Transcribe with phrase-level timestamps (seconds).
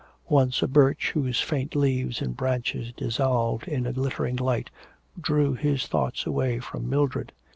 [0.29, 4.71] Once a birch, whose faint leaves and branches dissolved in a glittering light,
[5.21, 7.31] drew his thoughts away from Mildred.